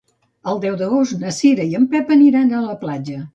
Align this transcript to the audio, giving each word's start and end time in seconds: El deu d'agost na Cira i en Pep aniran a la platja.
El 0.53 0.61
deu 0.63 0.77
d'agost 0.79 1.19
na 1.25 1.33
Cira 1.41 1.67
i 1.75 1.77
en 1.81 1.85
Pep 1.93 2.11
aniran 2.17 2.51
a 2.55 2.65
la 2.65 2.79
platja. 2.85 3.21